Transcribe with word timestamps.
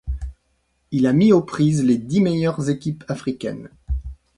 Il 0.89 1.05
a 1.05 1.13
mis 1.13 1.31
aux 1.31 1.43
prises 1.43 1.83
les 1.83 1.99
dix 1.99 2.21
meilleures 2.21 2.71
équipes 2.71 3.03
africaines. 3.07 3.69